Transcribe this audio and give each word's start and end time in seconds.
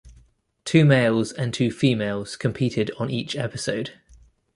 Two 0.65 0.83
males 0.83 1.31
and 1.31 1.53
two 1.53 1.69
females 1.69 2.35
competed 2.35 2.89
on 2.97 3.11
each 3.11 3.35
episode. 3.35 3.99